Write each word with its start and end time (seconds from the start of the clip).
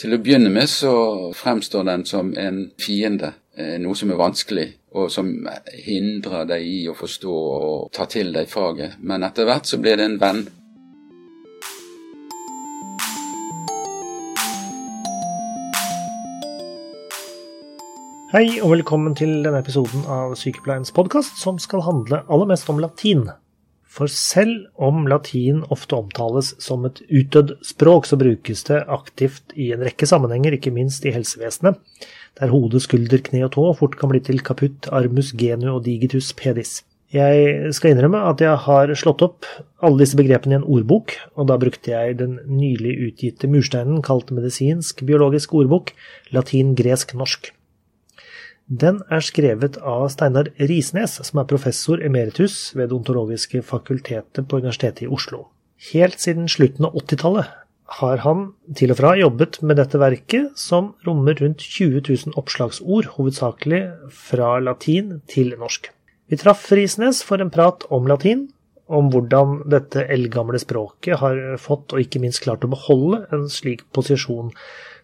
Til 0.00 0.16
å 0.16 0.18
begynne 0.24 0.48
med 0.48 0.64
så 0.72 0.90
fremstår 1.36 1.82
den 1.84 2.06
som 2.08 2.30
en 2.40 2.70
fiende, 2.80 3.34
eh, 3.52 3.74
noe 3.76 3.92
som 3.94 4.08
er 4.08 4.16
vanskelig, 4.16 4.62
og 4.96 5.10
som 5.12 5.28
hindrer 5.76 6.46
deg 6.48 6.62
i 6.64 6.78
å 6.88 6.94
forstå 6.96 7.34
og 7.34 7.90
ta 7.92 8.06
til 8.08 8.32
deg 8.32 8.48
faget. 8.48 8.94
Men 9.04 9.26
etter 9.28 9.44
hvert 9.44 9.68
så 9.68 9.76
blir 9.76 10.00
det 10.00 10.06
en 10.08 10.16
venn. 10.22 10.40
Hei 18.32 18.56
og 18.62 18.70
velkommen 18.70 19.14
til 19.18 19.42
denne 19.44 19.60
episoden 19.60 20.08
av 20.08 20.32
Sykepleiens 20.32 20.96
podkast, 20.96 21.36
som 21.36 21.58
skal 21.58 21.84
handle 21.84 22.24
aller 22.30 22.48
mest 22.48 22.72
om 22.72 22.80
latin. 22.80 23.28
For 23.90 24.06
selv 24.06 24.68
om 24.78 25.08
latin 25.10 25.64
ofte 25.74 25.96
omtales 25.98 26.52
som 26.62 26.84
et 26.86 27.00
utdødd 27.08 27.56
språk, 27.66 28.06
så 28.06 28.18
brukes 28.20 28.62
det 28.68 28.84
aktivt 28.86 29.54
i 29.58 29.72
en 29.74 29.82
rekke 29.82 30.06
sammenhenger, 30.06 30.54
ikke 30.54 30.70
minst 30.74 31.06
i 31.08 31.14
helsevesenet, 31.14 31.80
der 32.38 32.52
hode, 32.54 32.78
skulder, 32.82 33.18
kne 33.26 33.42
og 33.48 33.56
tå 33.56 33.66
fort 33.80 33.98
kan 33.98 34.12
bli 34.12 34.22
til 34.22 34.38
kaputt, 34.46 34.86
armus, 34.94 35.34
genu 35.34 35.72
og 35.74 35.82
digitus 35.88 36.30
pedis. 36.38 36.84
Jeg 37.10 37.72
skal 37.74 37.96
innrømme 37.96 38.20
at 38.30 38.38
jeg 38.38 38.54
har 38.68 38.92
slått 38.94 39.24
opp 39.26 39.46
alle 39.82 40.04
disse 40.04 40.18
begrepene 40.18 40.54
i 40.54 40.60
en 40.60 40.68
ordbok, 40.76 41.16
og 41.34 41.48
da 41.50 41.56
brukte 41.58 41.90
jeg 41.90 42.20
den 42.20 42.38
nylig 42.46 42.94
utgitte 43.08 43.50
mursteinen 43.50 44.04
kalt 44.06 44.30
medisinsk 44.30 45.02
biologisk 45.08 45.56
ordbok, 45.58 45.90
latin, 46.30 46.76
gresk, 46.78 47.16
norsk. 47.18 47.50
Den 48.70 49.00
er 49.10 49.18
skrevet 49.18 49.80
av 49.82 50.04
Steinar 50.14 50.46
Risnes, 50.62 51.16
som 51.26 51.40
er 51.40 51.46
professor 51.50 51.98
emeritus 52.06 52.70
ved 52.78 52.92
Det 52.92 52.94
ontologiske 53.00 53.64
fakultetet 53.66 54.46
på 54.46 54.60
Universitetet 54.62 55.08
i 55.08 55.08
Oslo. 55.10 55.48
Helt 55.90 56.20
siden 56.22 56.46
slutten 56.46 56.86
av 56.86 56.94
80-tallet 57.00 57.48
har 57.98 58.20
han 58.22 58.44
til 58.78 58.92
og 58.94 59.00
fra 59.00 59.16
jobbet 59.18 59.58
med 59.66 59.80
dette 59.80 59.98
verket, 59.98 60.52
som 60.54 60.92
rommer 61.02 61.34
rundt 61.42 61.64
20 61.66 62.04
000 62.06 62.38
oppslagsord, 62.38 63.08
hovedsakelig 63.16 63.80
fra 64.14 64.52
latin 64.62 65.16
til 65.26 65.50
norsk. 65.58 65.88
Vi 66.30 66.38
traff 66.38 66.68
Risnes 66.70 67.24
for 67.26 67.42
en 67.42 67.50
prat 67.50 67.82
om 67.90 68.06
latin, 68.06 68.46
om 68.86 69.10
hvordan 69.10 69.64
dette 69.70 70.06
eldgamle 70.06 70.62
språket 70.62 71.18
har 71.18 71.42
fått, 71.58 71.90
og 71.90 72.06
ikke 72.06 72.22
minst 72.22 72.44
klart 72.46 72.62
å 72.62 72.70
beholde, 72.70 73.24
en 73.34 73.50
slik 73.50 73.82
posisjon 73.90 74.54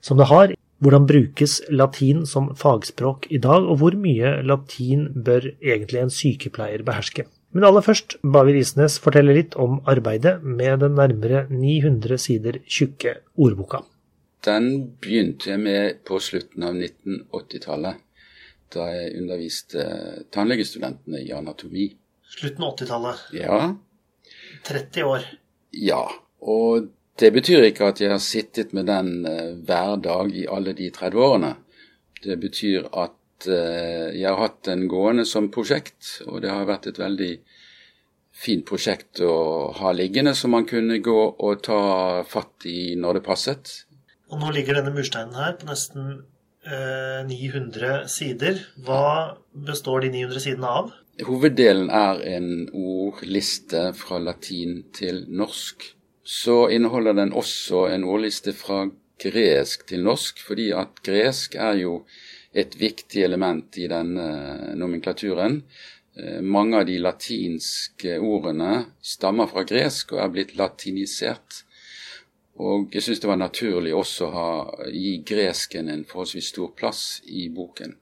som 0.07 0.23
det 0.23 0.31
har 0.31 0.55
hvordan 0.83 1.07
brukes 1.09 1.61
latin 1.73 2.27
som 2.29 2.51
fagspråk 2.59 3.31
i 3.33 3.41
dag, 3.43 3.65
og 3.65 3.81
hvor 3.81 3.97
mye 3.97 4.37
latin 4.45 5.09
bør 5.15 5.49
egentlig 5.65 6.03
en 6.03 6.13
sykepleier 6.13 6.85
beherske? 6.87 7.27
Men 7.57 7.65
aller 7.65 7.85
først 7.85 8.19
ba 8.21 8.43
vi 8.45 8.59
Risnes 8.59 8.99
fortelle 9.01 9.33
litt 9.37 9.55
om 9.57 9.79
arbeidet 9.89 10.35
med 10.45 10.83
den 10.83 10.99
nærmere 10.99 11.47
900 11.49 12.19
sider 12.21 12.59
tjukke 12.69 13.15
ordboka. 13.41 13.81
Den 14.45 14.69
begynte 15.01 15.51
jeg 15.55 15.63
med 15.63 16.03
på 16.07 16.21
slutten 16.23 16.67
av 16.69 16.77
1980-tallet, 16.77 18.03
da 18.75 18.91
jeg 18.93 19.15
underviste 19.23 19.87
tannlegestudentene 20.35 21.23
i 21.25 21.33
anatomi. 21.35 21.89
Slutten 22.37 22.67
av 22.67 22.77
80-tallet? 22.77 23.25
Ja. 23.39 23.59
30 24.69 25.09
år? 25.09 25.27
Ja. 25.73 26.03
Og 26.45 26.91
det 27.21 27.31
betyr 27.33 27.69
ikke 27.71 27.91
at 27.91 28.01
jeg 28.03 28.13
har 28.13 28.23
sittet 28.23 28.75
med 28.77 28.89
den 28.91 29.13
uh, 29.25 29.55
hver 29.67 29.97
dag 30.05 30.33
i 30.35 30.47
alle 30.53 30.75
de 30.77 30.91
30 30.93 31.23
årene. 31.29 31.55
Det 32.25 32.37
betyr 32.41 32.89
at 32.93 33.49
uh, 33.49 34.13
jeg 34.13 34.27
har 34.29 34.41
hatt 34.41 34.63
den 34.69 34.87
gående 34.91 35.25
som 35.29 35.51
prosjekt, 35.53 36.21
og 36.27 36.43
det 36.45 36.53
har 36.53 36.69
vært 36.69 36.91
et 36.91 37.01
veldig 37.01 37.33
fint 38.37 38.67
prosjekt 38.69 39.23
å 39.25 39.73
ha 39.79 39.95
liggende, 39.97 40.35
som 40.37 40.53
man 40.53 40.69
kunne 40.69 41.01
gå 41.01 41.21
og 41.41 41.65
ta 41.65 42.23
fatt 42.29 42.69
i 42.69 42.93
når 43.01 43.21
det 43.21 43.27
passet. 43.29 43.75
Og 44.29 44.43
nå 44.43 44.53
ligger 44.53 44.77
denne 44.77 44.93
mursteinen 44.93 45.39
her 45.39 45.57
på 45.57 45.71
nesten 45.71 46.21
uh, 46.69 47.25
900 47.25 48.05
sider. 48.13 48.61
Hva 48.85 49.39
består 49.67 50.05
de 50.05 50.13
900 50.19 50.49
sidene 50.51 50.77
av? 50.83 50.95
Hoveddelen 51.25 51.89
er 51.89 52.21
en 52.37 52.67
ordliste 52.77 53.89
fra 53.97 54.19
latin 54.21 54.83
til 54.93 55.23
norsk 55.33 55.95
så 56.27 56.69
inneholder 56.75 57.15
den 57.15 57.33
også 57.33 57.85
en 57.95 58.05
ordliste 58.05 58.51
fra 58.57 58.89
gresk 59.23 59.87
til 59.87 60.03
norsk, 60.03 60.41
fordi 60.43 60.73
at 60.75 60.99
gresk 61.07 61.55
er 61.55 61.79
jo 61.79 62.01
et 62.57 62.75
viktig 62.81 63.23
element 63.23 63.77
i 63.79 63.87
denne 63.87 64.25
nomenklaturen. 64.75 65.61
Eh, 66.19 66.41
mange 66.43 66.81
av 66.81 66.89
de 66.89 66.97
latinske 66.99 68.17
ordene 68.19 68.87
stammer 69.05 69.47
fra 69.53 69.63
gresk 69.69 70.17
og 70.17 70.25
er 70.25 70.33
blitt 70.35 70.57
latinisert. 70.59 71.63
Og 72.57 72.91
jeg 72.97 73.05
syns 73.05 73.21
det 73.23 73.31
var 73.31 73.39
naturlig 73.39 73.93
også 73.95 74.27
å 74.27 74.49
gi 74.91 75.19
gresken 75.29 75.93
en 75.93 76.07
forholdsvis 76.09 76.49
stor 76.55 76.73
plass 76.75 77.21
i 77.29 77.47
boken. 77.53 77.95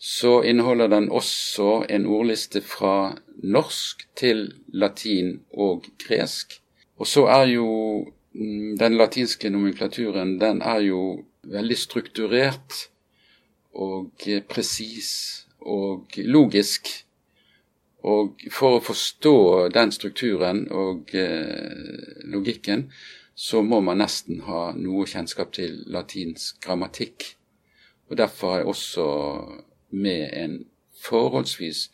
Så 0.00 0.40
inneholder 0.48 0.88
den 0.88 1.10
også 1.12 1.84
en 1.92 2.08
ordliste 2.08 2.62
fra 2.64 3.12
norsk 3.44 4.06
til 4.16 4.46
latin 4.72 5.42
og 5.52 5.84
gresk. 6.00 6.56
Og 7.00 7.08
så 7.08 7.24
er 7.32 7.46
jo 7.54 7.66
mm, 8.32 8.76
den 8.78 8.96
latinske 9.00 9.50
nomenklaturen 9.50 10.36
den 10.40 10.60
er 10.62 10.82
jo 10.84 11.02
veldig 11.48 11.78
strukturert 11.78 12.90
og 13.72 14.26
presis 14.50 15.12
og 15.60 16.12
logisk. 16.16 16.90
Og 18.04 18.44
for 18.52 18.78
å 18.78 18.84
forstå 18.84 19.36
den 19.74 19.92
strukturen 19.92 20.66
og 20.72 21.12
eh, 21.16 22.20
logikken, 22.32 22.86
så 23.34 23.60
må 23.64 23.80
man 23.84 24.00
nesten 24.00 24.42
ha 24.44 24.70
noe 24.76 25.08
kjennskap 25.08 25.52
til 25.56 25.82
latinsk 25.88 26.60
grammatikk. 26.64 27.34
Og 28.08 28.16
derfor 28.20 28.52
har 28.52 28.62
jeg 28.62 28.72
også 28.72 29.06
med 29.90 30.24
en 30.36 30.56
forholdsvis 31.00 31.86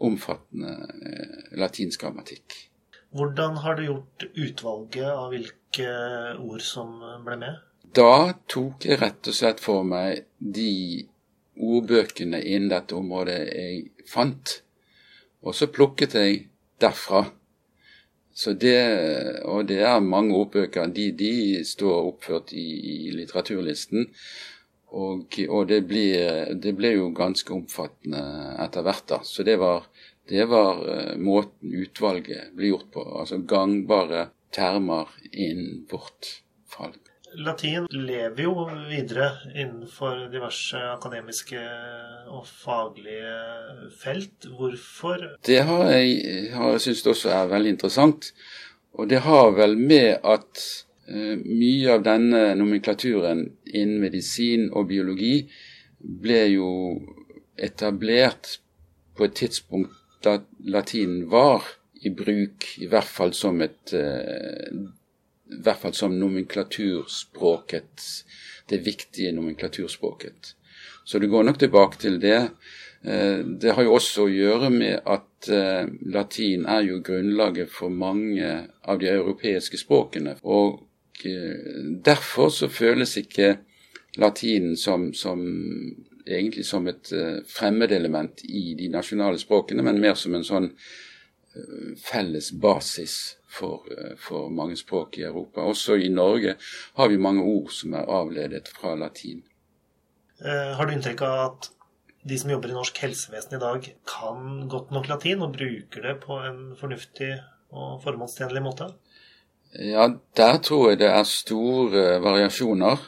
omfattende 0.00 0.74
eh, 1.04 1.56
latinsk 1.60 2.04
grammatikk. 2.04 2.69
Hvordan 3.10 3.56
har 3.64 3.74
du 3.74 3.84
gjort 3.88 4.24
utvalget 4.34 5.08
av 5.10 5.32
hvilke 5.32 5.88
ord 6.38 6.62
som 6.62 6.92
ble 7.26 7.40
med? 7.40 7.56
Da 7.96 8.36
tok 8.46 8.86
jeg 8.86 9.00
rett 9.00 9.26
og 9.26 9.34
slett 9.34 9.62
for 9.62 9.82
meg 9.82 10.28
de 10.38 11.08
ordbøkene 11.60 12.38
innen 12.38 12.70
dette 12.70 12.94
området 12.94 13.40
jeg 13.48 13.80
fant, 14.08 14.60
og 15.42 15.56
så 15.58 15.66
plukket 15.74 16.14
jeg 16.14 16.36
derfra. 16.80 17.24
Så 18.30 18.54
det, 18.54 18.78
og 19.42 19.66
det 19.68 19.80
er 19.82 19.98
mange 20.04 20.36
ordbøker. 20.38 20.86
De, 20.94 21.10
de 21.12 21.64
står 21.66 22.12
oppført 22.12 22.54
i, 22.54 22.68
i 22.94 23.10
litteraturlisten. 23.16 24.06
Og, 24.90 25.36
og 25.48 25.66
det, 25.70 25.80
blir, 25.90 26.54
det, 26.62 26.72
ble 26.78 26.94
jo 26.94 27.10
ganske 27.14 27.52
omfattende 27.54 28.22
etter 28.62 28.86
hvert, 28.86 29.04
da. 29.10 29.20
Så 29.26 29.44
det 29.46 29.58
var 29.60 29.89
det 30.30 30.44
var 30.46 30.78
uh, 30.86 31.14
måten 31.18 31.74
utvalget 31.74 32.52
ble 32.54 32.70
gjort 32.70 32.90
på. 32.94 33.02
Altså 33.18 33.40
gangbare 33.42 34.28
termer 34.54 35.10
innen 35.32 35.86
vårt 35.90 36.36
fag. 36.70 36.94
Latin 37.34 37.86
lever 37.90 38.42
jo 38.42 38.64
videre 38.90 39.28
innenfor 39.54 40.24
diverse 40.32 40.78
akademiske 40.94 41.60
og 42.30 42.46
faglige 42.46 43.90
felt. 43.98 44.46
Hvorfor? 44.58 45.26
Det 45.46 45.60
har 45.66 45.84
jeg, 45.94 46.50
har 46.54 46.74
jeg 46.74 46.86
syntes 46.86 47.06
også 47.14 47.34
er 47.34 47.52
veldig 47.52 47.74
interessant. 47.76 48.32
Og 48.98 49.10
det 49.10 49.22
har 49.26 49.50
vel 49.58 49.78
med 49.78 50.22
at 50.26 50.64
uh, 51.10 51.36
mye 51.42 51.94
av 51.98 52.06
denne 52.06 52.48
nomenklaturen 52.58 53.48
innen 53.66 53.98
medisin 54.02 54.70
og 54.70 54.90
biologi 54.90 55.40
ble 56.00 56.44
jo 56.54 56.74
etablert 57.58 58.60
på 59.18 59.26
et 59.26 59.34
tidspunkt 59.42 59.99
latinen 60.64 61.28
var 61.30 61.64
i 62.00 62.10
bruk, 62.10 62.66
i 62.80 62.88
hvert 62.88 63.08
fall 63.08 63.32
som 63.36 63.60
et 63.64 63.92
eh, 63.96 64.72
i 65.50 65.58
hvert 65.64 65.80
fall 65.82 65.94
som 65.96 66.14
nomenklaturspråket, 66.14 68.04
det 68.70 68.78
viktige 68.86 69.32
nomenklaturspråket. 69.34 70.54
Så 71.04 71.18
det 71.18 71.30
går 71.32 71.48
nok 71.48 71.58
tilbake 71.58 71.98
til 71.98 72.20
det. 72.22 72.50
Eh, 73.02 73.40
det 73.42 73.74
har 73.74 73.84
jo 73.84 73.96
også 73.98 74.28
å 74.28 74.32
gjøre 74.32 74.70
med 74.72 75.00
at 75.04 75.50
eh, 75.50 75.90
latin 76.14 76.68
er 76.70 76.86
jo 76.86 77.00
grunnlaget 77.04 77.72
for 77.72 77.90
mange 77.90 78.52
av 78.80 79.00
de 79.02 79.10
europeiske 79.10 79.80
språkene. 79.80 80.38
Og 80.42 80.86
derfor 81.20 82.48
så 82.48 82.70
føles 82.72 83.18
ikke 83.20 83.58
latinen 84.16 84.76
som, 84.76 85.10
som 85.12 85.42
egentlig 86.26 86.66
som 86.66 86.88
et 86.90 87.12
uh, 87.12 87.40
fremmedelement 87.48 88.44
i 88.44 88.74
de 88.78 88.88
nasjonale 88.92 89.38
språkene, 89.40 89.84
men 89.86 90.00
mer 90.02 90.16
som 90.18 90.34
en 90.36 90.46
sånn 90.46 90.70
uh, 90.70 91.90
felles 92.00 92.52
basis 92.52 93.16
for, 93.50 93.86
uh, 93.90 94.14
for, 94.20 94.48
mange 94.54 94.78
språk 94.80 95.20
i 95.20 95.26
Europa. 95.28 95.64
Også 95.64 95.98
i 95.98 96.10
Norge 96.12 96.56
har 96.98 97.12
vi 97.12 97.20
mange 97.20 97.44
ord 97.44 97.72
som 97.74 97.94
er 97.98 98.08
avledet 98.20 98.68
fra 98.68 98.96
latin. 98.98 99.44
har 100.40 100.86
du 100.86 100.92
inntrykk 100.94 101.20
av 101.26 101.38
at 101.44 101.66
de 102.24 102.36
som 102.38 102.50
jobber 102.52 102.70
i 102.70 102.76
norsk 102.76 102.98
helsevesen 103.02 103.56
i 103.56 103.60
dag, 103.60 103.86
kan 104.08 104.68
godt 104.68 104.90
nok 104.92 105.08
latin 105.08 105.44
og 105.44 105.54
bruker 105.56 106.04
det 106.04 106.14
på 106.24 106.36
en 106.44 106.60
fornuftig 106.80 107.34
og 107.70 108.00
formålstjenlig 108.04 108.62
måte? 108.64 108.90
Ja, 109.78 110.08
der 110.36 110.58
tror 110.64 110.90
jeg 110.90 111.00
det 111.00 111.10
er 111.12 111.28
store 111.28 112.18
variasjoner. 112.24 112.98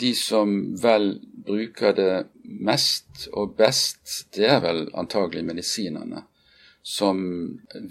De 0.00 0.14
som 0.16 0.54
vel 0.80 1.18
bruker 1.46 1.94
det 1.96 2.12
mest 2.44 3.28
og 3.36 3.56
best, 3.58 4.28
det 4.36 4.48
er 4.48 4.60
vel 4.64 4.86
antagelig 4.96 5.44
medisinerne. 5.44 6.24
Som 6.82 7.18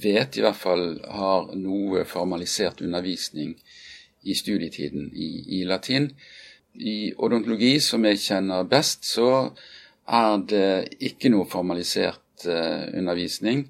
vet 0.02 0.38
i 0.38 0.44
hvert 0.46 0.58
fall 0.58 0.86
har 1.06 1.52
noe 1.58 2.06
formalisert 2.10 2.82
undervisning 2.82 3.54
i 4.26 4.36
studietiden 4.36 5.12
i, 5.14 5.60
i 5.60 5.64
latin. 5.70 6.10
I 6.74 7.14
odontologi, 7.14 7.78
som 7.82 8.06
jeg 8.06 8.22
kjenner 8.22 8.68
best, 8.70 9.06
så 9.06 9.52
er 10.08 10.42
det 10.50 10.70
ikke 11.04 11.32
noe 11.34 11.48
formalisert 11.50 12.48
uh, 12.48 12.88
undervisning. 12.98 13.68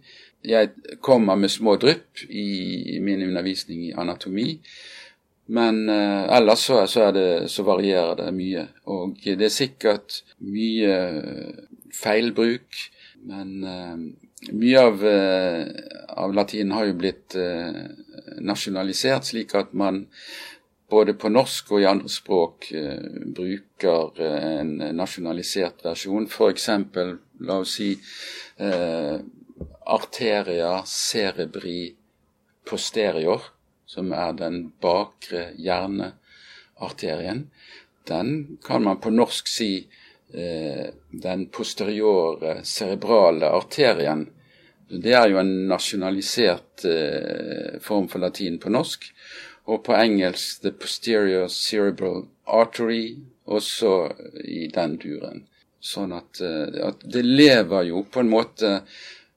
Jeg 0.47 0.97
kommer 1.03 1.35
med 1.35 1.51
små 1.51 1.75
drypp 1.81 2.23
i 2.29 2.99
min 3.03 3.23
undervisning 3.25 3.87
i 3.87 3.95
anatomi. 3.97 4.61
Men 5.47 5.89
eh, 5.89 6.35
ellers 6.37 6.65
så, 6.67 6.81
så, 6.87 7.11
det, 7.15 7.47
så, 7.49 7.63
varierer 7.63 8.17
det 8.19 8.31
mye. 8.35 8.67
Og 8.91 9.15
det 9.23 9.47
er 9.47 9.53
sikkert 9.53 10.21
mye 10.43 10.97
feilbruk. 11.95 12.81
Men 13.27 13.53
eh, 13.63 13.95
mye 14.51 14.81
av, 14.81 15.05
eh, 15.07 15.67
av 16.07 16.33
latinen 16.33 16.75
har 16.75 16.85
jo 16.89 16.97
blitt 16.99 17.35
eh, 17.39 17.81
nasjonalisert, 18.43 19.25
slik 19.25 19.55
at 19.57 19.73
man 19.73 20.05
både 20.91 21.17
på 21.19 21.31
norsk 21.33 21.71
og 21.73 21.81
i 21.81 21.87
andre 21.89 22.11
språk 22.11 22.69
eh, 22.75 23.07
bruker 23.39 24.21
eh, 24.23 24.47
en 24.61 24.75
nasjonalisert 24.99 25.83
versjon. 25.87 26.27
F.eks. 26.29 26.69
la 27.47 27.59
oss 27.63 27.77
si 27.79 27.91
arteria 29.87 30.71
cerebri 30.89 31.93
posterior, 32.67 33.43
som 33.87 34.11
er 34.13 34.35
den 34.37 34.67
bakre 34.83 35.51
hjernearterien, 35.55 37.47
den 38.07 38.57
kan 38.63 38.83
man 38.83 38.99
på 39.03 39.11
norsk 39.11 39.47
si 39.51 39.71
eh, 40.33 40.87
den 41.11 41.47
posteriore 41.51 42.61
cerebrale 42.63 43.49
arterien. 43.51 44.27
Det 44.87 45.13
er 45.15 45.27
jo 45.31 45.41
en 45.41 45.53
nasjonalisert 45.67 46.85
eh, 46.87 47.79
form 47.83 48.07
for 48.11 48.23
latin 48.23 48.59
på 48.63 48.71
norsk. 48.71 49.09
Og 49.67 49.83
på 49.83 49.95
engelsk 49.97 50.63
the 50.63 50.71
posterior 50.71 51.49
cerebral 51.51 52.23
artery, 52.47 53.17
også 53.47 54.11
i 54.43 54.67
den 54.71 54.95
duren. 54.99 55.45
Sånn 55.83 56.15
at, 56.15 56.39
eh, 56.43 56.79
at 56.87 57.03
det 57.03 57.23
lever 57.25 57.89
jo 57.91 58.03
på 58.11 58.23
en 58.23 58.31
måte 58.31 58.73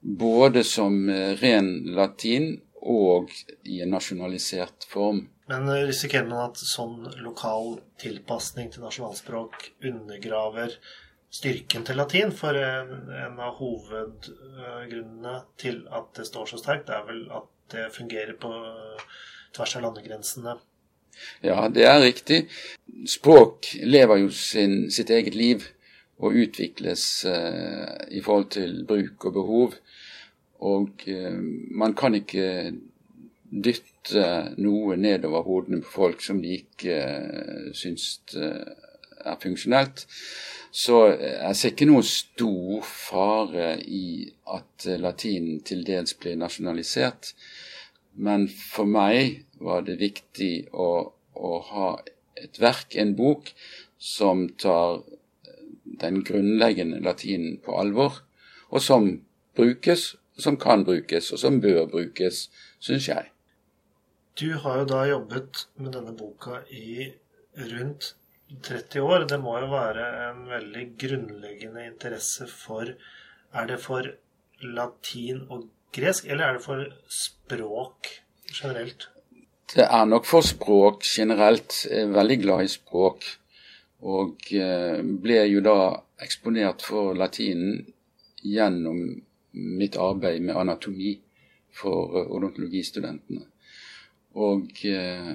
både 0.01 0.63
som 0.67 1.09
eh, 1.09 1.35
ren 1.39 1.71
latin 1.95 2.53
og 2.81 3.31
i 3.63 3.81
en 3.83 3.93
nasjonalisert 3.93 4.87
form. 4.89 5.25
Men 5.51 5.69
eh, 5.69 5.85
risikerer 5.89 6.27
man 6.29 6.49
at 6.49 6.61
sånn 6.61 7.05
lokal 7.21 7.77
tilpasning 8.01 8.71
til 8.73 8.85
nasjonalspråk 8.85 9.71
undergraver 9.91 10.77
styrken 11.31 11.85
til 11.87 11.99
latin? 12.01 12.33
For 12.35 12.57
en 12.57 13.39
av 13.39 13.59
hovedgrunnene 13.59 15.37
til 15.61 15.83
at 15.91 16.11
det 16.17 16.27
står 16.29 16.51
så 16.51 16.61
sterkt, 16.61 16.91
er 16.91 17.05
vel 17.07 17.25
at 17.31 17.49
det 17.71 17.87
fungerer 17.95 18.35
på 18.39 18.51
tvers 19.55 19.77
av 19.77 19.85
landegrensene. 19.87 20.57
Ja, 21.43 21.67
det 21.69 21.85
er 21.85 22.01
riktig. 22.01 22.45
Språk 23.09 23.73
lever 23.83 24.23
jo 24.23 24.31
sin, 24.33 24.89
sitt 24.91 25.11
eget 25.13 25.35
liv 25.37 25.67
og 26.21 26.37
utvikles 26.37 27.25
eh, 27.25 28.07
i 28.13 28.21
forhold 28.23 28.51
til 28.55 28.81
bruk 28.87 29.25
og 29.27 29.35
behov. 29.37 29.75
Og 30.61 31.05
eh, 31.09 31.41
man 31.77 31.95
kan 31.97 32.15
ikke 32.17 32.71
dytte 33.51 34.25
noe 34.61 34.95
nedover 34.95 35.43
hodene 35.43 35.81
på 35.83 35.95
folk 35.97 36.23
som 36.23 36.39
de 36.43 36.55
ikke 36.61 36.95
eh, 36.95 37.71
syns 37.75 38.21
eh, 38.37 38.69
er 39.25 39.41
funksjonelt. 39.41 40.05
Så 40.71 41.01
jeg 41.11 41.55
ser 41.59 41.73
ikke 41.73 41.89
noe 41.89 42.05
stor 42.07 42.85
fare 42.87 43.73
i 43.83 44.29
at 44.55 44.85
latinen 45.01 45.59
til 45.67 45.83
dels 45.87 46.15
blir 46.15 46.37
nasjonalisert. 46.39 47.33
Men 48.15 48.47
for 48.47 48.87
meg 48.87 49.43
var 49.59 49.83
det 49.87 49.99
viktig 49.99 50.71
å, 50.71 51.11
å 51.35 51.51
ha 51.73 51.89
et 52.39 52.59
verk, 52.61 52.95
en 52.95 53.11
bok, 53.19 53.51
som 53.99 54.47
tar 54.59 55.03
den 56.01 56.23
grunnleggende 56.25 57.01
latinen 57.03 57.59
på 57.61 57.75
alvor, 57.77 58.23
og 58.71 58.81
som 58.81 59.11
brukes 59.59 60.15
som 60.41 60.57
kan 60.59 60.85
brukes, 60.87 61.31
og 61.31 61.39
som 61.39 61.61
bør 61.61 61.85
brukes, 61.91 62.47
syns 62.81 63.07
jeg. 63.07 63.29
Du 64.39 64.53
har 64.63 64.81
jo 64.81 64.87
da 64.89 65.03
jobbet 65.09 65.65
med 65.75 65.93
denne 65.95 66.13
boka 66.17 66.61
i 66.71 67.11
rundt 67.71 68.13
30 68.63 69.01
år. 69.01 69.25
Det 69.29 69.39
må 69.41 69.57
jo 69.59 69.69
være 69.71 70.07
en 70.29 70.45
veldig 70.49 70.85
grunnleggende 70.99 71.85
interesse 71.87 72.47
for 72.47 72.95
Er 73.53 73.65
det 73.67 73.81
for 73.83 74.05
latin 74.63 75.41
og 75.51 75.65
gresk, 75.91 76.25
eller 76.25 76.45
er 76.45 76.53
det 76.55 76.63
for 76.63 76.85
språk 77.11 78.07
generelt? 78.47 79.09
Det 79.75 79.83
er 79.83 80.05
nok 80.05 80.25
for 80.25 80.41
språk 80.41 81.03
generelt. 81.03 81.85
Jeg 81.89 82.05
er 82.05 82.13
veldig 82.15 82.37
glad 82.39 82.63
i 82.63 82.71
språk. 82.71 83.27
Og 84.01 84.47
eh, 84.55 85.01
ble 85.03 85.41
jo 85.51 85.59
da 85.65 85.75
eksponert 86.23 86.85
for 86.87 87.11
latinen 87.13 87.83
gjennom 88.41 89.03
mitt 89.51 89.97
arbeid 89.97 90.41
med 90.41 90.57
anatomi 90.57 91.15
for 91.73 92.17
eh, 92.17 92.31
odontologistudentene. 92.31 93.45
Og, 94.41 94.71
eh, 94.87 95.31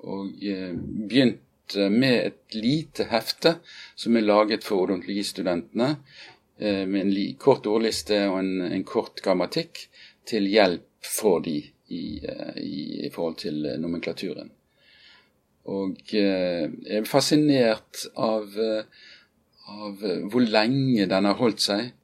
og 0.00 0.44
eh, 0.44 0.72
begynte 0.74 1.88
med 1.92 2.16
et 2.26 2.56
lite 2.58 3.06
hefte 3.12 3.58
som 3.94 4.16
er 4.16 4.26
laget 4.26 4.66
for 4.66 4.86
odontologistudentene, 4.86 5.96
med 6.60 6.98
en 7.00 7.36
kort 7.40 7.64
ordliste 7.64 8.18
og 8.28 8.34
en, 8.42 8.66
en 8.66 8.82
kort 8.84 9.22
grammatikk 9.24 9.78
til 10.28 10.44
hjelp 10.44 11.06
for 11.08 11.40
de 11.40 11.54
i, 11.88 12.00
i, 12.20 12.80
i 13.06 13.08
forhold 13.14 13.38
til 13.40 13.64
nomenklaturen. 13.80 14.50
Og 15.72 16.12
jeg 16.12 16.68
er 16.84 17.08
fascinert 17.08 18.02
av, 18.12 18.52
av 19.72 20.04
hvor 20.04 20.44
lenge 20.44 21.08
den 21.08 21.30
har 21.30 21.40
holdt 21.40 21.64
seg 21.64 21.94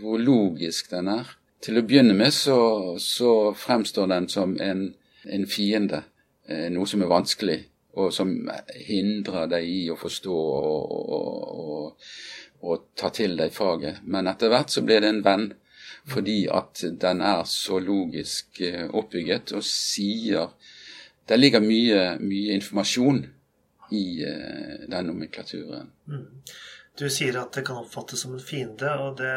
hvor 0.00 0.18
logisk 0.18 0.90
den 0.90 1.08
er. 1.12 1.28
Til 1.64 1.80
å 1.80 1.84
begynne 1.86 2.16
med 2.16 2.32
så, 2.34 2.58
så 3.00 3.54
fremstår 3.56 4.10
den 4.10 4.28
som 4.28 4.56
en, 4.60 4.88
en 5.24 5.46
fiende, 5.48 6.02
eh, 6.48 6.68
noe 6.72 6.88
som 6.88 7.02
er 7.04 7.12
vanskelig, 7.12 7.60
og 7.94 8.10
som 8.12 8.32
hindrer 8.74 9.46
deg 9.52 9.68
i 9.70 9.82
å 9.92 9.96
forstå 9.96 10.34
og, 10.34 10.94
og, 11.16 11.60
og, 11.64 12.08
og 12.66 12.88
ta 12.98 13.10
til 13.14 13.36
deg 13.38 13.54
faget. 13.54 14.02
Men 14.04 14.28
etter 14.28 14.52
hvert 14.52 14.74
så 14.74 14.82
blir 14.84 15.00
det 15.04 15.12
en 15.14 15.22
venn, 15.24 15.46
fordi 16.10 16.42
at 16.52 16.82
den 17.00 17.22
er 17.24 17.46
så 17.48 17.78
logisk 17.80 18.60
eh, 18.60 18.84
oppbygget 18.90 19.54
og 19.56 19.64
sier 19.64 20.50
Det 21.24 21.38
ligger 21.38 21.62
mye, 21.64 22.00
mye 22.20 22.52
informasjon 22.52 23.22
i 23.96 24.24
uh, 24.28 24.82
den 24.92 25.06
nomenklaturen. 25.08 25.86
Mm. 26.04 26.26
Du 26.94 27.08
sier 27.10 27.34
at 27.40 27.56
det 27.56 27.64
kan 27.66 27.80
oppfattes 27.80 28.20
som 28.22 28.36
en 28.36 28.42
fiende, 28.42 28.90
og 29.02 29.16
det 29.18 29.32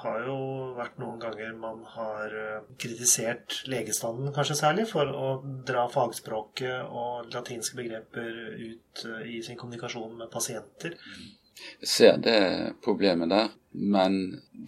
har 0.00 0.22
jo 0.24 0.36
vært 0.78 0.96
noen 1.02 1.18
ganger 1.20 1.50
man 1.60 1.82
har 1.92 2.32
eh, 2.32 2.68
kritisert 2.80 3.58
legestanden, 3.68 4.32
kanskje 4.32 4.56
særlig, 4.62 4.86
for 4.88 5.10
å 5.12 5.26
dra 5.68 5.84
fagspråket 5.92 6.88
og 6.88 7.28
latinske 7.34 7.76
begreper 7.76 8.30
ut 8.62 9.04
eh, 9.10 9.26
i 9.34 9.42
sin 9.44 9.60
kommunikasjon 9.60 10.16
med 10.22 10.32
pasienter. 10.32 10.96
Jeg 11.82 11.90
ser 11.90 12.16
det 12.24 12.40
problemet 12.84 13.28
der, 13.32 13.52
men 13.76 14.16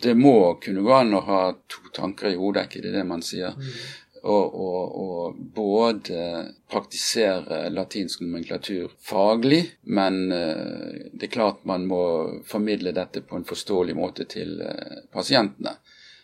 det 0.04 0.12
må 0.16 0.58
kunne 0.60 0.84
gå 0.84 0.92
an 0.98 1.16
å 1.16 1.24
ha 1.24 1.40
to 1.68 1.88
tanker 1.96 2.28
i 2.28 2.36
hodet, 2.36 2.66
er 2.66 2.68
ikke 2.68 2.84
det 2.84 2.92
det 2.98 3.08
man 3.08 3.24
sier? 3.24 3.56
Mm 3.56 4.04
å, 4.32 5.34
både 5.54 6.22
praktisere 6.70 7.68
latinsk 7.72 8.22
nomenklatur 8.24 8.92
faglig, 9.02 9.62
men 9.82 10.32
uh, 10.32 11.08
det 11.12 11.28
er 11.28 11.32
klart 11.32 11.64
man 11.68 11.86
må 11.88 12.02
formidle 12.48 12.92
dette 12.96 13.22
på 13.26 13.38
en 13.38 13.46
forståelig 13.48 13.96
måte 13.98 14.28
til 14.30 14.60
uh, 14.62 15.04
pasientene. 15.14 15.78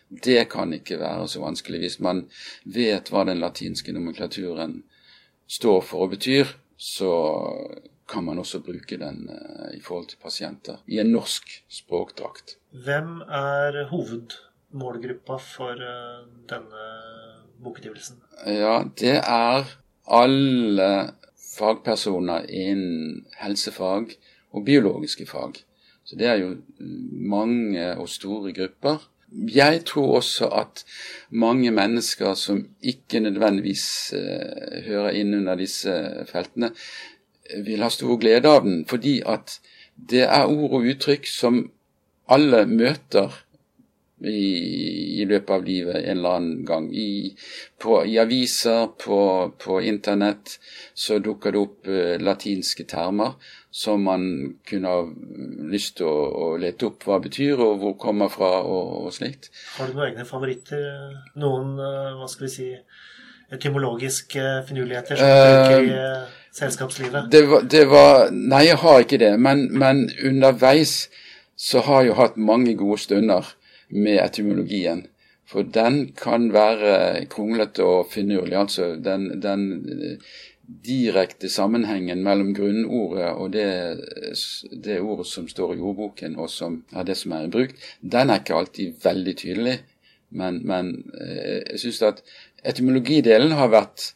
Det 0.09 0.43
kan 0.51 0.73
ikke 0.75 0.99
være 1.01 1.25
så 1.27 1.41
vanskelig. 1.41 1.81
Hvis 1.81 1.97
man 2.05 2.25
vet 2.63 3.09
hva 3.11 3.25
den 3.27 3.41
latinske 3.41 3.93
nomenklaturen 3.95 4.83
står 5.49 5.81
for 5.85 6.05
og 6.05 6.13
betyr, 6.13 6.53
så 6.77 7.11
kan 8.05 8.25
man 8.27 8.37
også 8.37 8.61
bruke 8.65 8.99
den 9.01 9.25
uh, 9.31 9.71
i 9.73 9.81
forhold 9.81 10.11
til 10.13 10.21
pasienter 10.21 10.81
i 10.85 11.01
en 11.01 11.13
norsk 11.15 11.57
språkdrakt. 11.81 12.59
Hvem 12.85 13.19
er 13.25 13.85
hovedmålgruppa 13.89 15.39
for 15.41 15.81
denne 16.49 16.87
bokutgivelsen? 17.65 18.21
Ja, 18.45 18.83
det 18.99 19.17
er 19.21 19.65
alle 20.05 20.89
fagpersoner 21.55 22.45
innen 22.49 23.25
helsefag 23.41 24.13
og 24.53 24.65
biologiske 24.67 25.27
fag. 25.29 25.59
Så 26.05 26.15
det 26.19 26.27
er 26.29 26.39
jo 26.41 26.55
mange 27.11 27.97
og 27.97 28.09
store 28.09 28.53
grupper. 28.53 29.01
Jeg 29.55 29.81
tror 29.89 30.15
også 30.19 30.47
at 30.53 30.85
mange 31.29 31.71
mennesker 31.71 32.33
som 32.33 32.67
ikke 32.81 33.19
nødvendigvis 33.19 34.13
uh, 34.13 34.85
hører 34.85 35.17
inn 35.17 35.33
under 35.33 35.57
disse 35.59 35.95
feltene, 36.29 36.71
vil 37.65 37.83
ha 37.83 37.89
stor 37.93 38.17
glede 38.21 38.49
av 38.49 38.63
den, 38.65 38.85
fordi 38.89 39.19
at 39.25 39.59
det 39.95 40.23
er 40.25 40.47
ord 40.49 40.79
og 40.79 40.87
uttrykk 40.93 41.27
som 41.29 41.59
alle 42.29 42.63
møter 42.65 43.33
i, 44.23 45.21
i, 45.21 45.25
løpet 45.27 45.51
av 45.51 45.65
livet 45.65 45.97
en 45.99 46.17
eller 46.17 46.37
annen 46.37 46.63
gang. 46.65 46.87
I, 46.95 47.35
på, 47.81 47.99
i 48.07 48.15
aviser, 48.21 48.87
på, 49.01 49.19
på, 49.59 49.81
internett, 49.83 50.55
så 50.93 51.19
dukker 51.19 51.51
det 51.51 51.61
opp 51.61 51.89
eh, 51.91 52.15
latinske 52.21 52.87
termer 52.87 53.35
som 53.75 54.05
man 54.07 54.23
kunne 54.63 54.87
ha 54.87 55.01
lyst 55.71 55.97
til 55.99 56.07
å, 56.07 56.19
å, 56.31 56.45
lete 56.61 56.87
opp 56.87 57.03
hva 57.03 57.19
betyr, 57.19 57.59
og 57.59 57.81
hvor 57.81 57.97
kommer 57.99 58.31
fra, 58.31 58.61
og, 58.63 59.09
og 59.09 59.11
slikt. 59.15 59.51
Har 59.75 59.91
du 59.91 59.97
noen 59.97 60.13
egne 60.13 60.23
favoritter? 60.29 60.85
Noen, 61.43 61.75
uh, 61.75 62.15
hva 62.15 62.29
skal 62.31 62.47
vi 62.47 62.53
si, 62.53 62.69
etymologiske 63.51 64.45
finurligheter 64.69 65.19
som 65.19 65.27
du 65.27 65.41
bruker 65.43 65.89
i 65.89 65.91
uh, 65.91 66.39
selskapslivet? 66.55 67.27
Det 67.35 67.43
var, 67.51 67.67
det 67.75 67.83
var, 67.91 68.31
Nei, 68.31 68.63
jeg 68.69 68.79
har 68.79 69.03
ikke 69.03 69.19
det. 69.25 69.33
Men, 69.43 69.67
men 69.75 70.05
underveis 70.23 70.95
så 71.59 71.83
har 71.83 72.05
jeg 72.05 72.13
jo 72.13 72.19
hatt 72.21 72.39
mange 72.39 72.77
gode 72.79 73.01
stunder 73.03 73.51
med 73.89 74.19
etymologien. 74.23 75.05
For 75.45 75.61
den 75.61 76.11
kan 76.17 76.49
være 76.53 77.25
kronglete 77.29 77.85
og 77.85 78.07
finurlig. 78.11 78.57
Altså 78.57 78.95
den, 78.97 79.27
den 79.43 79.67
direkte 80.65 81.49
sammenhengen 81.49 82.23
mellom 82.25 82.53
grunnordet 82.57 83.27
og 83.37 83.51
det, 83.53 83.67
det, 84.71 84.99
ordet 84.99 85.27
som 85.29 85.47
står 85.47 85.75
i 85.75 85.81
ordboken, 85.81 86.37
og 86.41 86.49
som 86.49 86.79
er 86.95 87.05
det 87.05 87.17
som 87.19 87.35
er 87.35 87.45
i 87.45 87.51
bruk, 87.51 87.75
den 88.01 88.29
er 88.29 88.41
ikke 88.41 88.57
alltid 88.57 88.95
veldig 89.03 89.35
tydelig. 89.37 89.75
Men, 90.35 90.61
men 90.67 90.91
eh, 91.21 91.61
jeg 91.61 91.83
syns 91.83 92.01
at 92.03 92.23
etymologidelen 92.65 93.53
har 93.55 93.69
vært 93.71 94.09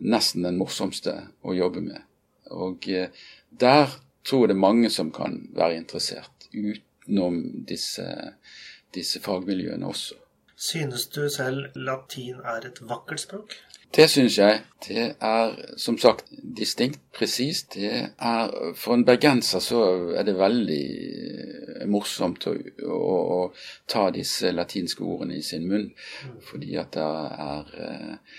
nesten 0.00 0.46
den 0.46 0.60
morsomste 0.60 1.16
å 1.42 1.56
jobbe 1.56 1.82
med. 1.84 2.06
Og 2.54 2.86
eh, 2.88 3.10
der 3.50 3.90
tror 4.24 4.46
jeg 4.46 4.52
det 4.52 4.56
er 4.56 4.66
mange 4.66 4.92
som 4.94 5.10
kan 5.12 5.40
være 5.56 5.80
interessert, 5.80 6.48
utenom 6.54 7.42
disse 7.66 8.06
disse 8.94 9.20
fagmiljøene 9.20 9.86
også. 9.86 10.18
Synes 10.60 11.06
du 11.06 11.22
selv 11.32 11.70
latin 11.74 12.42
er 12.44 12.66
et 12.68 12.80
vakkert 12.84 13.20
språk? 13.20 13.56
Det 13.96 14.06
syns 14.10 14.36
jeg. 14.38 14.60
Det 14.86 15.04
er 15.20 15.54
som 15.80 15.96
sagt 15.98 16.28
distinkt, 16.56 17.00
presist. 17.16 17.74
Det 17.74 18.12
er 18.18 18.74
For 18.76 18.94
en 18.94 19.04
bergenser 19.04 19.58
så 19.58 19.80
er 20.14 20.22
det 20.28 20.36
veldig 20.38 20.84
eh, 21.80 21.86
morsomt 21.90 22.46
å, 22.46 22.54
å, 22.86 23.00
å 23.38 23.40
ta 23.88 24.10
disse 24.14 24.52
latinske 24.52 25.02
ordene 25.02 25.40
i 25.40 25.42
sin 25.42 25.66
munn, 25.66 25.90
mm. 25.90 26.38
fordi 26.52 26.76
at 26.78 26.94
det 26.94 27.08
er 27.48 27.74
eh, 27.88 28.38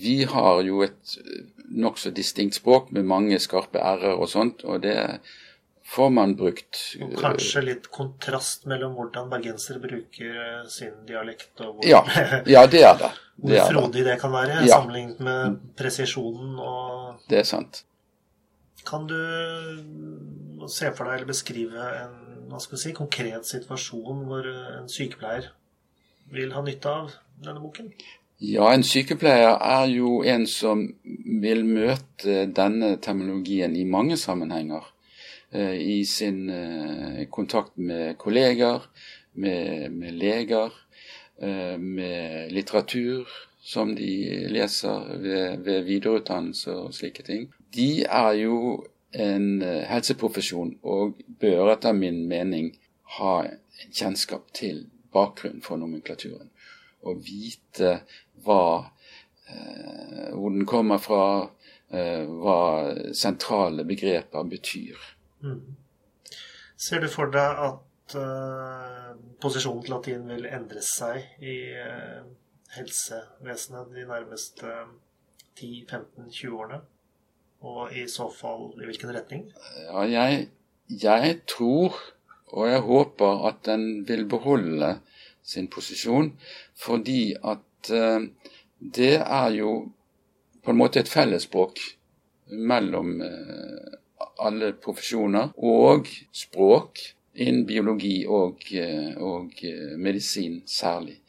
vi 0.00 0.24
har 0.28 0.62
jo 0.66 0.82
et 0.84 1.16
nokså 1.70 2.10
distinkt 2.10 2.58
språk 2.58 2.90
med 2.92 3.06
mange 3.08 3.38
skarpe 3.40 3.80
r-er 3.80 4.18
og 4.18 4.28
sånt, 4.28 4.64
og 4.64 4.82
det 4.82 4.98
får 5.86 6.10
man 6.10 6.34
brukt. 6.38 6.80
Og 7.02 7.14
kanskje 7.20 7.62
litt 7.64 7.88
kontrast 7.94 8.66
mellom 8.70 8.96
hvordan 8.98 9.30
bergensere 9.32 9.80
bruker 9.82 10.40
eh, 10.42 10.68
sin 10.72 10.94
dialekt, 11.08 11.52
og 11.62 11.78
hvor, 11.78 11.88
ja, 11.88 12.02
ja, 12.56 12.66
det 12.70 12.82
er 12.82 13.00
det. 13.00 13.12
det 13.36 13.60
hvor 13.60 13.72
frodig 13.72 14.06
det 14.06 14.18
kan 14.22 14.34
være, 14.34 14.62
ja. 14.66 14.78
sammenlignet 14.80 15.22
med 15.22 15.60
presisjonen 15.78 16.56
og 16.58 17.26
Det 17.30 17.42
er 17.42 17.48
sant. 17.48 17.84
Kan 18.86 19.08
du 19.10 19.18
se 20.70 20.92
for 20.94 21.08
deg 21.08 21.20
eller 21.20 21.30
beskrive 21.30 21.90
en 22.02 22.22
hva 22.46 22.60
skal 22.62 22.76
vi 22.76 22.82
si, 22.84 22.92
konkret 22.94 23.48
situasjon 23.48 24.22
hvor 24.28 24.46
en 24.46 24.86
sykepleier 24.90 25.50
vil 26.30 26.52
ha 26.54 26.62
nytte 26.62 26.92
av 26.92 27.10
denne 27.42 27.62
boken? 27.62 27.90
Ja, 28.42 28.68
en 28.70 28.84
sykepleier 28.86 29.56
er 29.56 29.86
jo 29.90 30.20
en 30.28 30.44
som 30.50 30.84
vil 31.42 31.64
møte 31.66 32.44
denne 32.52 32.96
terminologien 33.02 33.74
i 33.76 33.86
mange 33.88 34.18
sammenhenger. 34.20 34.84
Eh, 35.50 35.74
i 35.74 36.04
sin 36.04 36.50
eh, 36.50 37.26
kontakt 37.30 37.76
med 37.76 38.18
kolleger, 38.18 38.82
med, 39.32 39.92
med 39.92 40.14
leger, 40.14 40.72
eh, 41.38 41.78
med 41.78 42.52
litteratur 42.52 43.28
som 43.62 43.94
de 43.94 44.48
leser 44.50 45.18
ved, 45.22 45.62
ved 45.62 45.84
videreutdannelse 45.86 46.74
og 46.74 46.94
slike 46.94 47.22
ting. 47.22 47.48
De 47.74 48.02
er 48.02 48.32
jo 48.42 48.84
en 49.14 49.62
helseprofesjon 49.62 50.76
og 50.82 51.16
bør 51.40 51.72
etter 51.72 51.94
min 51.94 52.24
mening 52.28 52.72
ha 53.16 53.38
kjennskap 53.86 54.50
til 54.54 54.84
bakgrunnen 55.14 55.62
for 55.62 55.78
nomenklaturen. 55.80 56.50
Og 57.06 57.22
vite 57.26 58.00
hva, 58.44 58.86
hvor 60.34 60.54
den 60.54 60.66
kommer 60.66 61.02
fra, 61.02 61.26
hva 61.90 62.60
sentrale 63.14 63.86
begreper 63.88 64.46
betyr. 64.50 65.15
Mm. 65.44 65.76
Ser 66.76 67.02
du 67.02 67.08
for 67.12 67.32
deg 67.32 67.62
at 67.66 68.16
uh, 68.18 69.12
posisjonen 69.42 69.84
til 69.84 69.94
latin 69.94 70.26
vil 70.30 70.48
endre 70.48 70.82
seg 70.84 71.22
i 71.40 71.56
uh, 71.76 72.26
helsevesenet 72.76 73.94
de 73.94 74.04
nærmeste 74.08 74.74
10-15-20 75.56 76.52
årene? 76.52 76.82
Og 77.66 77.94
i 77.96 78.04
så 78.12 78.28
fall 78.30 78.68
i 78.76 78.86
hvilken 78.86 79.14
retning? 79.16 79.46
Ja, 79.88 80.04
jeg, 80.04 80.48
jeg 80.92 81.40
tror 81.48 81.96
og 82.54 82.68
jeg 82.70 82.80
håper 82.80 83.46
at 83.48 83.64
den 83.66 84.08
vil 84.08 84.24
beholde 84.28 84.98
sin 85.42 85.68
posisjon, 85.68 86.32
fordi 86.78 87.34
at 87.44 87.90
uh, 87.90 88.22
det 88.80 89.16
er 89.18 89.48
jo 89.56 89.72
på 90.64 90.72
en 90.72 90.78
måte 90.78 91.00
et 91.00 91.10
fellesspråk 91.10 91.80
mellom 92.46 93.20
uh, 93.22 93.98
alle 94.38 94.72
profesjoner 94.72 95.52
og 95.56 96.08
språk 96.34 97.00
innen 97.36 97.66
biologi 97.68 98.24
og, 98.28 98.64
eh, 98.72 99.14
og 99.20 99.62
eh, 99.64 99.94
medisin 100.00 100.62
særlig. 100.66 101.20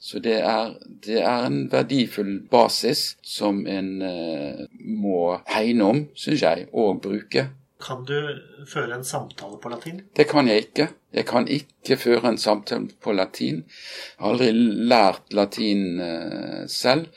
Så 0.00 0.18
det 0.24 0.38
er, 0.40 0.76
det 1.04 1.18
er, 1.20 1.46
en 1.46 1.66
verdifull 1.72 2.38
basis 2.50 3.18
som 3.20 3.66
en 3.68 3.90
uh, 4.00 4.62
må 4.80 5.34
hegne 5.44 5.88
om, 5.92 6.00
syns 6.16 6.40
jeg, 6.40 6.62
og 6.72 7.02
bruke. 7.04 7.42
Kan 7.84 8.06
du 8.08 8.16
føre 8.64 8.96
en 8.96 9.04
samtale 9.04 9.60
på 9.60 9.68
latin? 9.68 10.00
Det 10.16 10.24
kan 10.30 10.48
jeg 10.48 10.64
ikke. 10.70 10.86
Jeg 11.12 11.26
kan 11.28 11.44
ikke 11.52 11.98
føre 12.00 12.32
en 12.32 12.40
samtale 12.40 12.88
på 12.96 13.12
latin. 13.12 13.60
Jeg 13.66 14.24
har 14.24 14.32
aldri 14.32 14.50
lært 14.88 15.36
latin 15.36 16.00
selv, 16.72 17.12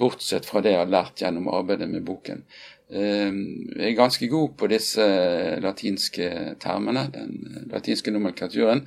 bortsett 0.00 0.46
fra 0.48 0.64
det 0.66 0.74
jeg 0.74 0.82
har 0.82 0.90
lært 0.90 1.22
gjennom 1.22 1.52
arbeidet 1.54 1.86
med 1.92 2.02
boken. 2.08 2.42
Ehm, 2.86 3.72
er 3.82 3.96
ganske 3.98 4.28
god 4.30 4.52
på 4.58 4.68
disse 4.70 5.06
latinske 5.62 6.28
termene, 6.62 7.08
den 7.10 7.66
latinske 7.72 8.12
nomenklaturen. 8.14 8.84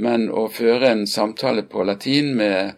Men 0.00 0.30
å 0.32 0.46
føre 0.48 0.94
en 0.94 1.04
samtale 1.06 1.66
på 1.68 1.84
latin 1.84 2.32
med 2.38 2.72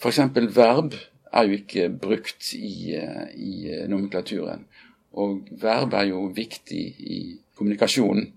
f.eks. 0.00 0.22
verb 0.56 0.96
er 1.36 1.44
jo 1.50 1.58
ikke 1.60 1.90
brukt 1.92 2.54
i, 2.56 2.96
i 2.96 3.76
nomenklaturen. 3.90 4.64
Og 5.20 5.52
verb 5.60 5.94
er 5.96 6.08
jo 6.12 6.26
viktig 6.32 6.84
i 6.96 7.20
kommunikasjonen. 7.56 8.32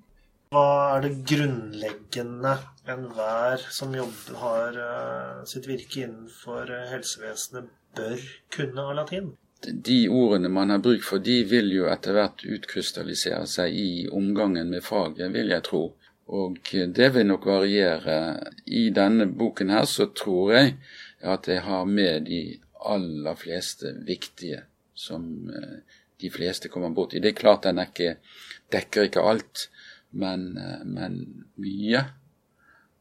Hva 0.49 0.67
er 0.97 1.03
det 1.05 1.17
grunnleggende 1.29 2.55
enhver 2.89 3.63
som 3.71 3.93
jobber, 3.93 4.39
har 4.41 4.79
uh, 4.81 5.43
sitt 5.47 5.67
virke 5.69 6.07
innenfor 6.07 6.71
helsevesenet, 6.89 7.69
bør 7.95 8.23
kunne 8.55 8.87
av 8.87 8.97
latin? 8.97 9.29
De 9.67 10.07
ordene 10.09 10.49
man 10.49 10.69
har 10.69 10.79
bruk 10.83 11.03
for, 11.03 11.19
de 11.23 11.43
vil 11.43 11.71
jo 11.73 11.89
etter 11.91 12.15
hvert 12.15 12.45
utkrystallisere 12.47 13.45
seg 13.49 13.75
i 13.75 13.91
omgangen 14.11 14.71
med 14.71 14.85
faget, 14.85 15.33
vil 15.33 15.51
jeg 15.51 15.65
tro. 15.67 15.83
Og 16.29 16.59
det 16.71 17.09
vil 17.15 17.25
nok 17.25 17.45
variere. 17.49 18.15
I 18.65 18.89
denne 18.93 19.25
boken 19.25 19.73
her 19.73 19.87
så 19.89 20.11
tror 20.13 20.53
jeg 20.53 20.75
at 21.25 21.47
jeg 21.49 21.63
har 21.65 21.85
med 21.89 22.29
de 22.29 22.43
aller 22.85 23.35
fleste 23.35 23.95
viktige 24.07 24.61
som 24.93 25.49
eh, 25.49 25.79
de 26.21 26.29
fleste 26.29 26.69
kommer 26.69 26.93
borti. 26.95 27.19
Det 27.19 27.33
er 27.33 27.39
klart 27.39 27.65
den 27.65 27.81
ikke, 27.81 28.17
dekker 28.71 29.09
ikke 29.09 29.25
alt, 29.25 29.67
men, 30.11 30.51
eh, 30.57 30.85
men 30.85 31.19
mye. 31.59 32.03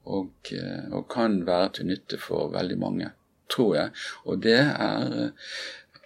Og, 0.09 0.33
eh, 0.57 0.89
og, 0.93 1.09
kan 1.13 1.43
være 1.47 1.73
til 1.79 1.91
nytte 1.91 2.19
for 2.23 2.53
veldig 2.55 2.79
mange, 2.81 3.11
tror 3.53 3.75
jeg. 3.77 3.91
Og 4.25 4.43
det 4.43 4.61
er 4.63 5.33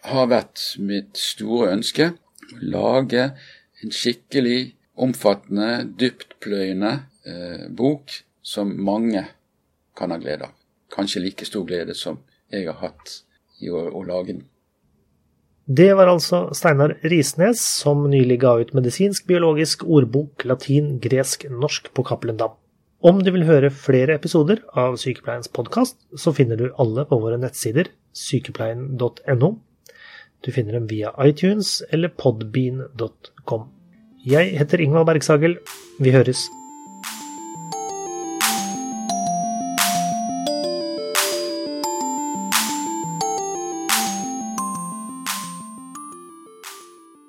har 0.09 0.29
vært 0.31 0.63
mitt 0.83 1.19
store 1.19 1.73
ønske 1.77 2.13
å 2.13 2.61
lage 2.75 3.29
en 3.83 3.95
skikkelig 3.95 4.75
omfattende, 5.03 5.85
dyptpløyende 5.99 6.93
eh, 7.27 7.67
bok 7.71 8.13
som 8.43 8.73
mange 8.85 9.25
kan 9.99 10.13
ha 10.13 10.19
glede 10.21 10.49
av. 10.49 10.55
Kanskje 10.93 11.23
like 11.25 11.47
stor 11.49 11.65
glede 11.69 11.95
som 11.97 12.21
jeg 12.53 12.67
har 12.69 12.81
hatt 12.83 13.23
i 13.63 13.71
å, 13.73 13.87
å 13.89 14.03
lage 14.07 14.35
den. 14.35 14.43
Det 15.73 15.93
var 15.95 16.11
altså 16.11 16.49
Steinar 16.59 16.97
Risnes 17.07 17.63
som 17.63 18.03
nylig 18.11 18.41
ga 18.43 18.57
ut 18.61 18.73
medisinsk-biologisk 18.75 19.87
ordbok 19.87 20.43
latin, 20.49 20.97
gresk, 21.01 21.47
norsk 21.49 21.93
på 21.95 22.05
Cappelen 22.05 22.41
Dam. 22.41 22.59
Om 23.03 23.23
du 23.23 23.33
vil 23.35 23.47
høre 23.47 23.71
flere 23.75 24.19
episoder 24.19 24.61
av 24.79 24.99
Sykepleiens 25.01 25.51
podkast, 25.51 25.97
så 26.19 26.35
finner 26.35 26.59
du 26.59 26.69
alle 26.83 27.07
på 27.09 27.19
våre 27.23 27.39
nettsider 27.41 27.91
sykepleien.no 28.15 29.55
Du 30.43 30.51
finner 30.53 30.73
dem 30.79 30.89
via 30.91 31.13
iTunes 31.23 31.83
eller 31.91 32.11
podbean.com. 32.19 33.69
Jeg 34.27 34.59
heter 34.59 34.83
Ingvald 34.83 35.07
Bergsagel. 35.07 35.59
Vi 36.03 36.11
høres. 36.15 36.47